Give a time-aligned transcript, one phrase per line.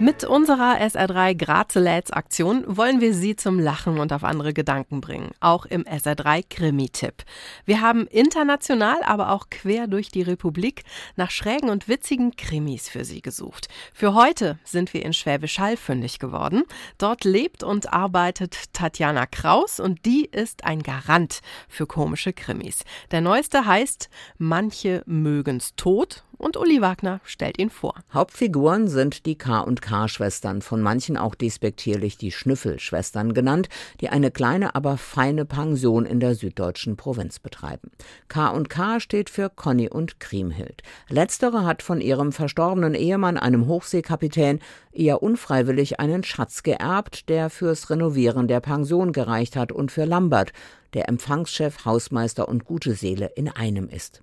[0.00, 5.32] Mit unserer SR3 Grazeläds Aktion wollen wir Sie zum Lachen und auf andere Gedanken bringen,
[5.40, 7.22] auch im SR3 Krimi-Tipp.
[7.66, 10.84] Wir haben international, aber auch quer durch die Republik
[11.16, 13.68] nach schrägen und witzigen Krimis für Sie gesucht.
[13.92, 16.62] Für heute sind wir in Schwäbisch Hall fündig geworden.
[16.96, 22.84] Dort lebt und arbeitet Tatjana Kraus und die ist ein Garant für komische Krimis.
[23.10, 27.94] Der neueste heißt Manche mögen's tot und Uli Wagner stellt ihn vor.
[28.12, 33.68] Hauptfiguren sind die K&K-Schwestern, von manchen auch despektierlich die Schnüffelschwestern genannt,
[34.00, 37.90] die eine kleine, aber feine Pension in der süddeutschen Provinz betreiben.
[38.28, 40.82] K&K steht für Conny und Kriemhild.
[41.08, 44.60] Letztere hat von ihrem verstorbenen Ehemann, einem Hochseekapitän,
[44.92, 50.52] eher unfreiwillig einen Schatz geerbt, der fürs Renovieren der Pension gereicht hat und für Lambert,
[50.94, 54.22] der Empfangschef, Hausmeister und gute Seele in einem ist.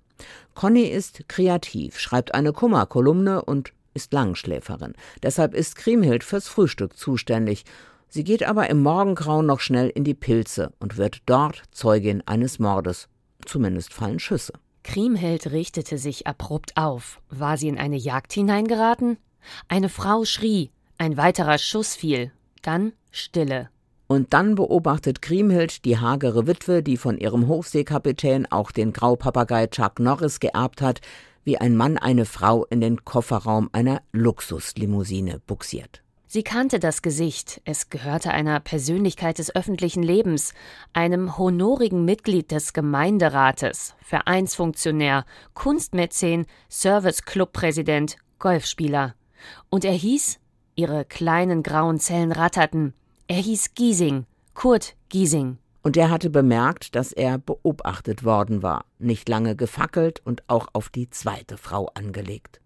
[0.54, 4.94] Conny ist kreativ, schreibt eine Kummerkolumne und ist Langschläferin.
[5.22, 7.64] Deshalb ist Kriemhild fürs Frühstück zuständig.
[8.08, 12.58] Sie geht aber im Morgengrauen noch schnell in die Pilze und wird dort Zeugin eines
[12.58, 13.08] Mordes.
[13.44, 14.54] Zumindest fallen Schüsse.
[14.82, 17.20] Kriemhild richtete sich abrupt auf.
[17.28, 19.18] War sie in eine Jagd hineingeraten?
[19.68, 23.68] Eine Frau schrie, ein weiterer Schuss fiel, dann Stille.
[24.08, 30.00] Und dann beobachtet Kriemhild die hagere Witwe, die von ihrem Hochseekapitän auch den Graupapagei Chuck
[30.00, 31.02] Norris geerbt hat,
[31.44, 36.02] wie ein Mann eine Frau in den Kofferraum einer Luxuslimousine buxiert.
[36.26, 40.52] Sie kannte das Gesicht, es gehörte einer Persönlichkeit des öffentlichen Lebens,
[40.92, 49.14] einem honorigen Mitglied des Gemeinderates, Vereinsfunktionär, Kunstmäzen, Service-Club-Präsident, Golfspieler.
[49.70, 50.38] Und er hieß,
[50.74, 52.92] ihre kleinen grauen Zellen ratterten,
[53.28, 55.58] er hieß Giesing, Kurt Giesing.
[55.82, 60.88] Und er hatte bemerkt, dass er beobachtet worden war, nicht lange gefackelt und auch auf
[60.88, 62.60] die zweite Frau angelegt.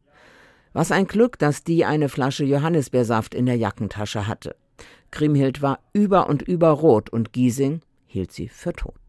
[0.72, 4.56] Was ein Glück, dass die eine Flasche Johannisbeersaft in der Jackentasche hatte.
[5.10, 9.01] Kriemhild war über und über rot und Giesing hielt sie für tot.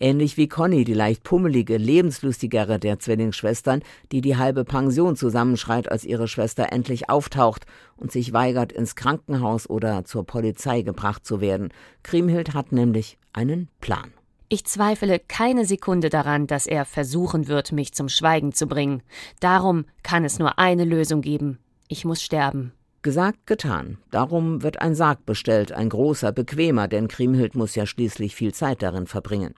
[0.00, 3.82] Ähnlich wie Conny, die leicht pummelige, lebenslustigere der Zwillingsschwestern,
[4.12, 7.66] die die halbe Pension zusammenschreit, als ihre Schwester endlich auftaucht
[7.96, 11.70] und sich weigert, ins Krankenhaus oder zur Polizei gebracht zu werden.
[12.04, 14.12] Kriemhild hat nämlich einen Plan.
[14.48, 19.02] Ich zweifle keine Sekunde daran, dass er versuchen wird, mich zum Schweigen zu bringen.
[19.40, 21.58] Darum kann es nur eine Lösung geben.
[21.88, 22.72] Ich muss sterben.
[23.02, 23.98] Gesagt, getan.
[24.10, 28.82] Darum wird ein Sarg bestellt, ein großer, bequemer, denn Kriemhild muss ja schließlich viel Zeit
[28.82, 29.54] darin verbringen.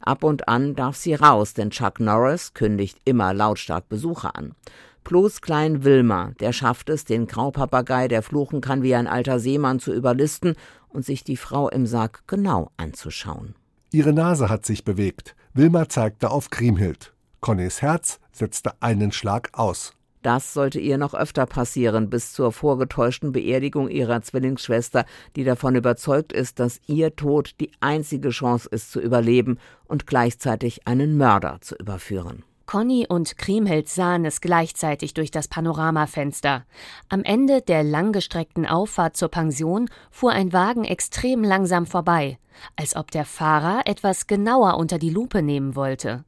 [0.00, 4.54] Ab und an darf sie raus, denn Chuck Norris kündigt immer lautstark Besucher an.
[5.02, 9.80] Bloß Klein Wilmer, der schafft es, den Graupapagei, der fluchen kann wie ein alter Seemann,
[9.80, 10.54] zu überlisten
[10.88, 13.54] und sich die Frau im Sarg genau anzuschauen.
[13.90, 15.34] Ihre Nase hat sich bewegt.
[15.52, 17.12] Wilma zeigte auf Kriemhild.
[17.40, 19.92] Connys Herz setzte einen Schlag aus.
[20.24, 25.04] Das sollte ihr noch öfter passieren, bis zur vorgetäuschten Beerdigung ihrer Zwillingsschwester,
[25.36, 30.88] die davon überzeugt ist, dass ihr Tod die einzige Chance ist zu überleben und gleichzeitig
[30.88, 32.42] einen Mörder zu überführen.
[32.64, 36.64] Conny und Kriemhild sahen es gleichzeitig durch das Panoramafenster.
[37.10, 42.38] Am Ende der langgestreckten Auffahrt zur Pension fuhr ein Wagen extrem langsam vorbei,
[42.76, 46.24] als ob der Fahrer etwas genauer unter die Lupe nehmen wollte.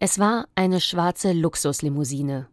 [0.00, 2.48] Es war eine schwarze Luxuslimousine.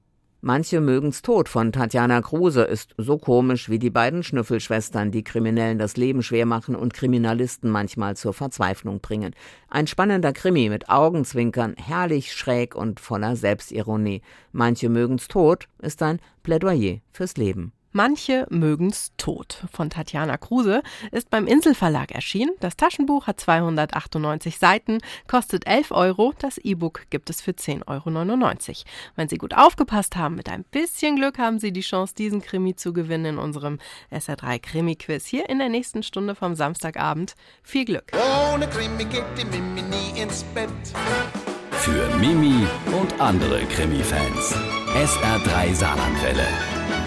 [0.45, 5.79] Manche mögen's tot von Tatjana Kruse ist so komisch wie die beiden Schnüffelschwestern, die Kriminellen
[5.79, 9.33] das Leben schwer machen und Kriminalisten manchmal zur Verzweiflung bringen.
[9.69, 14.21] Ein spannender Krimi mit Augenzwinkern, herrlich schräg und voller Selbstironie.
[14.51, 17.71] Manche mögen's tot ist ein Plädoyer fürs Leben.
[17.95, 20.81] Manche mögen's tot von Tatjana Kruse
[21.11, 22.51] ist beim Inselverlag erschienen.
[22.59, 26.33] Das Taschenbuch hat 298 Seiten, kostet 11 Euro.
[26.39, 28.77] Das E-Book gibt es für 10,99 Euro.
[29.15, 32.75] Wenn Sie gut aufgepasst haben, mit ein bisschen Glück haben Sie die Chance, diesen Krimi
[32.75, 33.77] zu gewinnen in unserem
[34.11, 37.35] SR3 Krimi-Quiz hier in der nächsten Stunde vom Samstagabend.
[37.61, 38.11] Viel Glück!
[38.51, 40.69] Ohne Krimi geht die Mimi nie ins Bett.
[41.73, 42.65] Für Mimi
[42.99, 44.55] und andere Krimi-Fans.
[44.95, 46.72] SR3 Saarlandwelle.